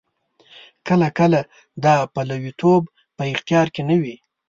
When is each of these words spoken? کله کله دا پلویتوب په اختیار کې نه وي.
کله 0.87 1.07
کله 1.19 1.41
دا 1.83 1.95
پلویتوب 2.13 2.81
په 3.17 3.23
اختیار 3.33 3.67
کې 3.73 3.81
نه 3.89 3.95
وي. 4.01 4.15